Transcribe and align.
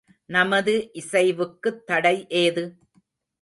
நமது 0.29 0.73
இசைவுக்குத் 0.93 1.83
தடை 1.83 2.15
ஏது? 2.37 2.63